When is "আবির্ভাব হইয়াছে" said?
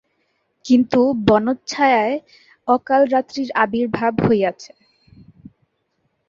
3.55-4.71